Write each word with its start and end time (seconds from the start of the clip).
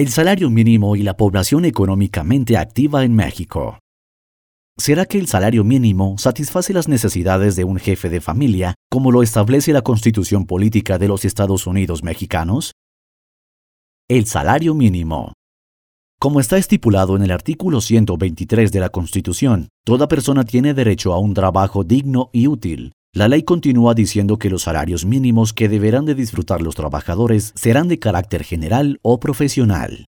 El 0.00 0.08
salario 0.08 0.48
mínimo 0.48 0.96
y 0.96 1.02
la 1.02 1.14
población 1.14 1.66
económicamente 1.66 2.56
activa 2.56 3.04
en 3.04 3.14
México. 3.14 3.80
¿Será 4.78 5.04
que 5.04 5.18
el 5.18 5.26
salario 5.26 5.62
mínimo 5.62 6.16
satisface 6.16 6.72
las 6.72 6.88
necesidades 6.88 7.54
de 7.54 7.64
un 7.64 7.76
jefe 7.76 8.08
de 8.08 8.22
familia 8.22 8.74
como 8.90 9.12
lo 9.12 9.22
establece 9.22 9.74
la 9.74 9.82
Constitución 9.82 10.46
Política 10.46 10.96
de 10.96 11.06
los 11.06 11.26
Estados 11.26 11.66
Unidos 11.66 12.02
mexicanos? 12.02 12.72
El 14.08 14.24
salario 14.24 14.74
mínimo. 14.74 15.34
Como 16.18 16.40
está 16.40 16.56
estipulado 16.56 17.14
en 17.14 17.22
el 17.22 17.30
artículo 17.30 17.82
123 17.82 18.72
de 18.72 18.80
la 18.80 18.88
Constitución, 18.88 19.68
toda 19.84 20.08
persona 20.08 20.44
tiene 20.44 20.72
derecho 20.72 21.12
a 21.12 21.18
un 21.18 21.34
trabajo 21.34 21.84
digno 21.84 22.30
y 22.32 22.46
útil. 22.46 22.92
La 23.12 23.26
ley 23.26 23.42
continúa 23.42 23.94
diciendo 23.94 24.38
que 24.38 24.50
los 24.50 24.62
salarios 24.62 25.04
mínimos 25.04 25.52
que 25.52 25.68
deberán 25.68 26.04
de 26.04 26.14
disfrutar 26.14 26.62
los 26.62 26.76
trabajadores 26.76 27.52
serán 27.56 27.88
de 27.88 27.98
carácter 27.98 28.44
general 28.44 29.00
o 29.02 29.18
profesional. 29.18 30.06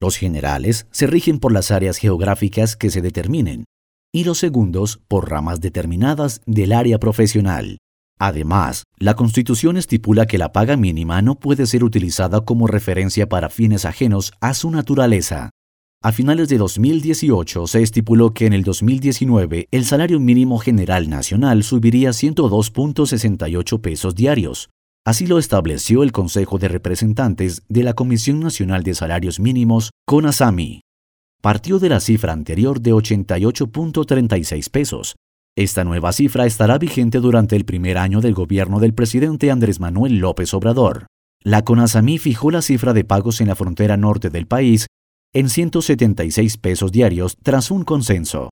Los 0.00 0.16
generales 0.16 0.86
se 0.92 1.08
rigen 1.08 1.40
por 1.40 1.52
las 1.52 1.72
áreas 1.72 1.96
geográficas 1.98 2.76
que 2.76 2.90
se 2.90 3.02
determinen, 3.02 3.64
y 4.12 4.22
los 4.22 4.38
segundos 4.38 5.00
por 5.08 5.30
ramas 5.30 5.60
determinadas 5.60 6.42
del 6.46 6.72
área 6.72 7.00
profesional. 7.00 7.78
Además, 8.20 8.84
la 8.98 9.14
Constitución 9.14 9.76
estipula 9.76 10.26
que 10.26 10.38
la 10.38 10.52
paga 10.52 10.76
mínima 10.76 11.22
no 11.22 11.34
puede 11.34 11.66
ser 11.66 11.82
utilizada 11.82 12.42
como 12.42 12.68
referencia 12.68 13.28
para 13.28 13.50
fines 13.50 13.84
ajenos 13.84 14.32
a 14.40 14.54
su 14.54 14.70
naturaleza. 14.70 15.50
A 16.04 16.12
finales 16.12 16.50
de 16.50 16.58
2018 16.58 17.66
se 17.66 17.82
estipuló 17.82 18.34
que 18.34 18.44
en 18.44 18.52
el 18.52 18.62
2019 18.62 19.68
el 19.70 19.86
salario 19.86 20.20
mínimo 20.20 20.58
general 20.58 21.08
nacional 21.08 21.62
subiría 21.62 22.10
102.68 22.10 23.80
pesos 23.80 24.14
diarios. 24.14 24.68
Así 25.06 25.26
lo 25.26 25.38
estableció 25.38 26.02
el 26.02 26.12
Consejo 26.12 26.58
de 26.58 26.68
Representantes 26.68 27.62
de 27.70 27.84
la 27.84 27.94
Comisión 27.94 28.40
Nacional 28.40 28.82
de 28.82 28.94
Salarios 28.94 29.40
Mínimos, 29.40 29.92
CONASAMI 30.06 30.82
partió 31.40 31.78
de 31.78 31.88
la 31.88 32.00
cifra 32.00 32.34
anterior 32.34 32.82
de 32.82 32.92
88.36 32.92 34.70
pesos. 34.70 35.16
Esta 35.56 35.84
nueva 35.84 36.12
cifra 36.12 36.44
estará 36.44 36.76
vigente 36.76 37.18
durante 37.18 37.56
el 37.56 37.64
primer 37.64 37.96
año 37.96 38.20
del 38.20 38.34
gobierno 38.34 38.78
del 38.78 38.92
presidente 38.92 39.50
Andrés 39.50 39.80
Manuel 39.80 40.18
López 40.18 40.52
Obrador. 40.52 41.06
La 41.42 41.62
CONASAMI 41.62 42.18
fijó 42.18 42.50
la 42.50 42.60
cifra 42.60 42.92
de 42.92 43.04
pagos 43.04 43.40
en 43.40 43.48
la 43.48 43.54
frontera 43.54 43.96
norte 43.96 44.28
del 44.28 44.46
país 44.46 44.86
en 45.34 45.48
176 45.48 46.56
pesos 46.58 46.92
diarios 46.92 47.36
tras 47.42 47.70
un 47.70 47.84
consenso. 47.84 48.50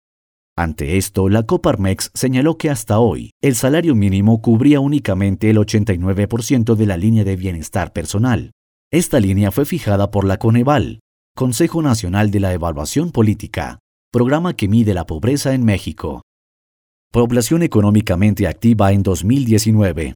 Ante 0.59 0.97
esto, 0.97 1.29
la 1.29 1.43
Coparmex 1.43 2.11
señaló 2.15 2.57
que 2.57 2.71
hasta 2.71 2.99
hoy 2.99 3.31
el 3.43 3.55
salario 3.57 3.95
mínimo 3.95 4.41
cubría 4.41 4.81
únicamente 4.81 5.51
el 5.51 5.57
89% 5.57 6.75
de 6.75 6.87
la 6.87 6.97
línea 6.97 7.25
de 7.25 7.37
bienestar 7.37 7.93
personal. 7.93 8.53
Esta 8.91 9.21
línea 9.21 9.51
fue 9.51 9.65
fijada 9.65 10.11
por 10.11 10.25
la 10.25 10.37
Coneval, 10.39 11.01
Consejo 11.35 11.83
Nacional 11.83 12.31
de 12.31 12.41
la 12.41 12.53
Evaluación 12.53 13.11
Política, 13.11 13.79
programa 14.13 14.55
que 14.55 14.69
mide 14.69 14.95
la 14.95 15.05
pobreza 15.05 15.53
en 15.55 15.65
México. 15.65 16.23
Población 17.13 17.63
económicamente 17.63 18.47
activa 18.47 18.93
en 18.93 19.03
2019. 19.03 20.15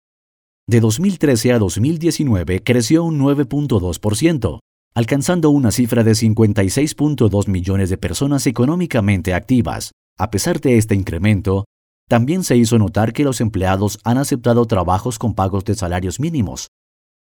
De 0.66 0.80
2013 0.80 1.52
a 1.52 1.58
2019 1.58 2.62
creció 2.62 3.04
un 3.04 3.18
9.2%, 3.18 4.60
alcanzando 4.94 5.50
una 5.50 5.70
cifra 5.70 6.04
de 6.04 6.12
56.2 6.12 7.48
millones 7.48 7.90
de 7.90 7.98
personas 7.98 8.46
económicamente 8.46 9.34
activas. 9.34 9.92
A 10.18 10.30
pesar 10.30 10.60
de 10.60 10.76
este 10.76 10.94
incremento, 10.94 11.64
también 12.08 12.42
se 12.42 12.56
hizo 12.56 12.78
notar 12.78 13.12
que 13.12 13.24
los 13.24 13.40
empleados 13.40 13.98
han 14.04 14.18
aceptado 14.18 14.66
trabajos 14.66 15.18
con 15.18 15.34
pagos 15.34 15.64
de 15.64 15.74
salarios 15.74 16.18
mínimos. 16.18 16.68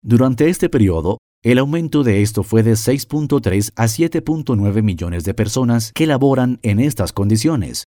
Durante 0.04 0.50
este 0.50 0.70
periodo, 0.70 1.20
el 1.44 1.60
aumento 1.60 2.04
de 2.04 2.22
esto 2.22 2.44
fue 2.44 2.62
de 2.62 2.74
6.3 2.74 3.72
a 3.76 3.86
7.9 3.86 4.82
millones 4.84 5.24
de 5.24 5.34
personas 5.34 5.92
que 5.94 6.08
laboran 6.08 6.60
en 6.62 6.80
estas 6.80 7.14
condiciones. 7.14 7.86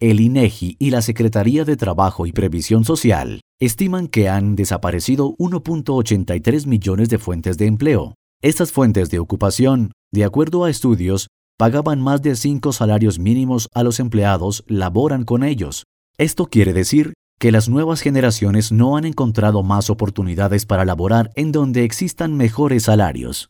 El 0.00 0.20
INEGI 0.20 0.76
y 0.78 0.90
la 0.90 1.00
Secretaría 1.00 1.64
de 1.64 1.76
Trabajo 1.76 2.26
y 2.26 2.32
Previsión 2.32 2.84
Social 2.84 3.40
estiman 3.60 4.08
que 4.08 4.28
han 4.28 4.56
desaparecido 4.56 5.36
1.83 5.38 6.66
millones 6.66 7.08
de 7.08 7.18
fuentes 7.18 7.56
de 7.58 7.66
empleo. 7.66 8.14
Estas 8.44 8.72
fuentes 8.72 9.08
de 9.08 9.20
ocupación, 9.20 9.92
de 10.12 10.22
acuerdo 10.22 10.64
a 10.64 10.70
estudios, 10.70 11.28
pagaban 11.56 11.98
más 11.98 12.20
de 12.20 12.36
5 12.36 12.74
salarios 12.74 13.18
mínimos 13.18 13.70
a 13.72 13.82
los 13.82 14.00
empleados, 14.00 14.64
laboran 14.66 15.24
con 15.24 15.44
ellos. 15.44 15.84
Esto 16.18 16.48
quiere 16.48 16.74
decir 16.74 17.14
que 17.40 17.50
las 17.50 17.70
nuevas 17.70 18.02
generaciones 18.02 18.70
no 18.70 18.98
han 18.98 19.06
encontrado 19.06 19.62
más 19.62 19.88
oportunidades 19.88 20.66
para 20.66 20.84
laborar 20.84 21.30
en 21.36 21.52
donde 21.52 21.84
existan 21.84 22.36
mejores 22.36 22.82
salarios. 22.82 23.48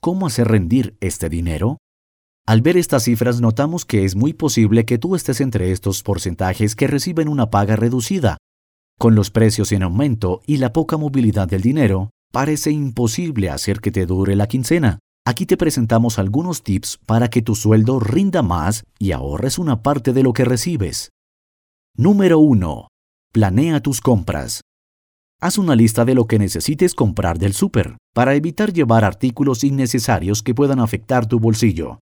¿Cómo 0.00 0.26
hacer 0.26 0.48
rendir 0.48 0.96
este 1.00 1.28
dinero? 1.28 1.76
Al 2.46 2.62
ver 2.62 2.78
estas 2.78 3.02
cifras 3.02 3.42
notamos 3.42 3.84
que 3.84 4.06
es 4.06 4.16
muy 4.16 4.32
posible 4.32 4.86
que 4.86 4.96
tú 4.96 5.16
estés 5.16 5.42
entre 5.42 5.70
estos 5.70 6.02
porcentajes 6.02 6.74
que 6.74 6.86
reciben 6.86 7.28
una 7.28 7.50
paga 7.50 7.76
reducida. 7.76 8.38
Con 8.98 9.16
los 9.16 9.30
precios 9.30 9.70
en 9.72 9.82
aumento 9.82 10.40
y 10.46 10.56
la 10.56 10.72
poca 10.72 10.96
movilidad 10.96 11.46
del 11.46 11.60
dinero, 11.60 12.08
parece 12.34 12.72
imposible 12.72 13.48
hacer 13.48 13.80
que 13.80 13.92
te 13.92 14.06
dure 14.06 14.34
la 14.34 14.48
quincena. 14.48 14.98
Aquí 15.24 15.46
te 15.46 15.56
presentamos 15.56 16.18
algunos 16.18 16.64
tips 16.64 16.98
para 17.06 17.30
que 17.30 17.42
tu 17.42 17.54
sueldo 17.54 18.00
rinda 18.00 18.42
más 18.42 18.82
y 18.98 19.12
ahorres 19.12 19.56
una 19.56 19.84
parte 19.84 20.12
de 20.12 20.24
lo 20.24 20.32
que 20.32 20.44
recibes. 20.44 21.10
Número 21.96 22.40
1. 22.40 22.88
Planea 23.32 23.78
tus 23.78 24.00
compras. 24.00 24.62
Haz 25.40 25.58
una 25.58 25.76
lista 25.76 26.04
de 26.04 26.16
lo 26.16 26.26
que 26.26 26.40
necesites 26.40 26.96
comprar 26.96 27.38
del 27.38 27.52
súper 27.52 27.98
para 28.12 28.34
evitar 28.34 28.72
llevar 28.72 29.04
artículos 29.04 29.62
innecesarios 29.62 30.42
que 30.42 30.56
puedan 30.56 30.80
afectar 30.80 31.26
tu 31.26 31.38
bolsillo. 31.38 32.00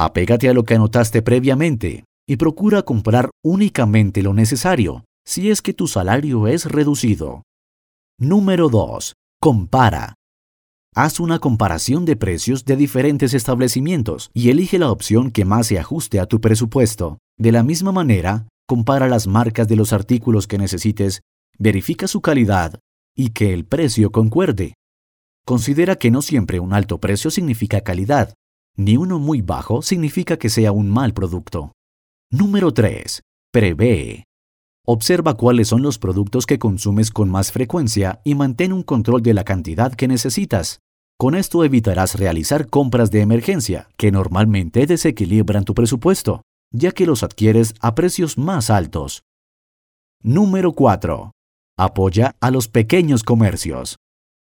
Apégate 0.00 0.48
a 0.48 0.52
lo 0.52 0.64
que 0.64 0.74
anotaste 0.74 1.22
previamente 1.22 2.02
y 2.28 2.38
procura 2.38 2.82
comprar 2.82 3.30
únicamente 3.44 4.20
lo 4.24 4.34
necesario 4.34 5.04
si 5.24 5.48
es 5.52 5.62
que 5.62 5.74
tu 5.74 5.86
salario 5.86 6.48
es 6.48 6.64
reducido. 6.66 7.44
Número 8.18 8.68
2. 8.68 9.14
Compara. 9.44 10.14
Haz 10.94 11.20
una 11.20 11.38
comparación 11.38 12.06
de 12.06 12.16
precios 12.16 12.64
de 12.64 12.76
diferentes 12.76 13.34
establecimientos 13.34 14.30
y 14.32 14.48
elige 14.48 14.78
la 14.78 14.90
opción 14.90 15.30
que 15.30 15.44
más 15.44 15.66
se 15.66 15.78
ajuste 15.78 16.18
a 16.18 16.24
tu 16.24 16.40
presupuesto. 16.40 17.18
De 17.36 17.52
la 17.52 17.62
misma 17.62 17.92
manera, 17.92 18.48
compara 18.66 19.06
las 19.06 19.26
marcas 19.26 19.68
de 19.68 19.76
los 19.76 19.92
artículos 19.92 20.46
que 20.46 20.56
necesites, 20.56 21.20
verifica 21.58 22.08
su 22.08 22.22
calidad 22.22 22.78
y 23.14 23.32
que 23.32 23.52
el 23.52 23.66
precio 23.66 24.12
concuerde. 24.12 24.72
Considera 25.44 25.96
que 25.96 26.10
no 26.10 26.22
siempre 26.22 26.58
un 26.58 26.72
alto 26.72 26.98
precio 26.98 27.30
significa 27.30 27.82
calidad, 27.82 28.32
ni 28.78 28.96
uno 28.96 29.18
muy 29.18 29.42
bajo 29.42 29.82
significa 29.82 30.38
que 30.38 30.48
sea 30.48 30.72
un 30.72 30.88
mal 30.88 31.12
producto. 31.12 31.72
Número 32.30 32.72
3. 32.72 33.20
Prevé. 33.52 34.24
Observa 34.86 35.34
cuáles 35.34 35.68
son 35.68 35.82
los 35.82 35.98
productos 35.98 36.46
que 36.46 36.58
consumes 36.58 37.10
con 37.10 37.30
más 37.30 37.52
frecuencia 37.52 38.20
y 38.24 38.34
mantén 38.34 38.72
un 38.72 38.82
control 38.82 39.22
de 39.22 39.34
la 39.34 39.44
cantidad 39.44 39.92
que 39.92 40.08
necesitas. 40.08 40.80
Con 41.18 41.34
esto 41.34 41.64
evitarás 41.64 42.18
realizar 42.18 42.68
compras 42.68 43.10
de 43.10 43.20
emergencia 43.20 43.88
que 43.96 44.10
normalmente 44.10 44.86
desequilibran 44.86 45.64
tu 45.64 45.74
presupuesto 45.74 46.42
ya 46.74 46.90
que 46.90 47.06
los 47.06 47.22
adquieres 47.22 47.74
a 47.80 47.94
precios 47.94 48.36
más 48.36 48.68
altos. 48.68 49.22
Número 50.22 50.72
4. 50.72 51.30
Apoya 51.78 52.34
a 52.40 52.50
los 52.50 52.68
pequeños 52.68 53.22
comercios. 53.22 53.96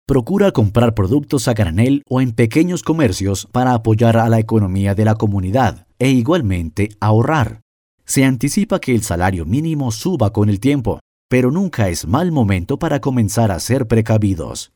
Procura 0.07 0.51
comprar 0.51 0.94
productos 0.94 1.47
a 1.47 1.53
granel 1.53 2.03
o 2.09 2.21
en 2.21 2.31
pequeños 2.31 2.83
comercios 2.83 3.47
para 3.51 3.73
apoyar 3.73 4.17
a 4.17 4.29
la 4.29 4.39
economía 4.39 4.95
de 4.95 5.05
la 5.05 5.15
comunidad 5.15 5.88
e 6.00 6.09
igualmente 6.09 6.89
ahorrar. 7.00 7.61
Se 8.06 8.25
anticipa 8.25 8.80
que 8.80 8.94
el 8.94 9.03
salario 9.03 9.46
mínimo 9.46 9.91
suba 9.91 10.31
con 10.34 10.50
el 10.50 10.59
tiempo, 10.59 11.00
pero 11.30 11.52
nunca 11.52 11.90
es 11.90 12.06
mal 12.06 12.31
momento 12.31 12.78
para 12.78 13.00
comenzar 13.00 13.52
a 13.52 13.59
ser 13.59 13.88
precavidos. 13.88 14.72